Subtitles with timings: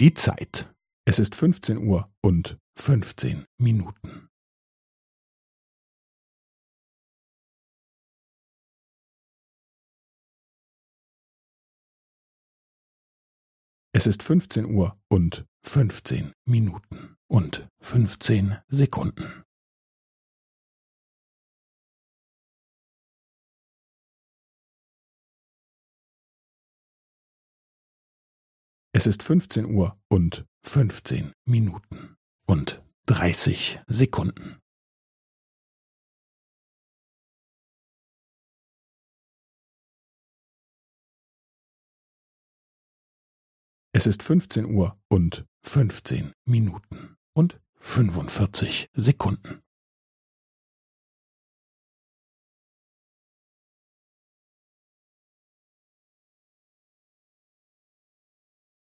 [0.00, 0.72] Die Zeit.
[1.08, 4.28] Es ist 15 Uhr und 15 Minuten.
[13.92, 19.37] Es ist 15 Uhr und 15 Minuten und 15 Sekunden.
[28.98, 32.16] Es ist 15 Uhr und 15 Minuten
[32.48, 34.58] und 30 Sekunden.
[43.92, 49.62] Es ist 15 Uhr und 15 Minuten und 45 Sekunden.